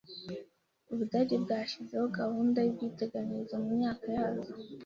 Ubudage 0.91 1.35
bwashyizeho 1.43 2.05
gahunda 2.19 2.59
y’ubwiteganyirize 2.61 3.55
mu 3.63 3.69
myaka 3.77 4.05
ya 4.17 4.25
za. 4.43 4.53